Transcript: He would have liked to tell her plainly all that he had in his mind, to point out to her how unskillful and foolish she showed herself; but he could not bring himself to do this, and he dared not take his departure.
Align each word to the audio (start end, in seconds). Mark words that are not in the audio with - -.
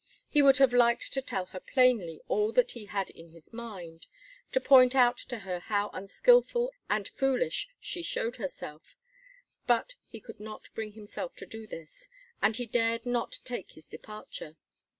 He 0.27 0.41
would 0.41 0.57
have 0.57 0.73
liked 0.73 1.13
to 1.13 1.21
tell 1.21 1.45
her 1.53 1.59
plainly 1.59 2.21
all 2.27 2.51
that 2.53 2.71
he 2.71 2.85
had 2.85 3.11
in 3.11 3.29
his 3.29 3.53
mind, 3.53 4.07
to 4.51 4.59
point 4.59 4.95
out 4.95 5.15
to 5.29 5.41
her 5.45 5.59
how 5.59 5.91
unskillful 5.93 6.73
and 6.89 7.07
foolish 7.07 7.69
she 7.79 8.01
showed 8.01 8.37
herself; 8.37 8.95
but 9.67 9.93
he 10.07 10.19
could 10.19 10.39
not 10.39 10.73
bring 10.73 10.93
himself 10.93 11.35
to 11.35 11.45
do 11.45 11.67
this, 11.67 12.09
and 12.41 12.55
he 12.55 12.65
dared 12.65 13.05
not 13.05 13.41
take 13.45 13.73
his 13.73 13.85
departure. 13.85 14.57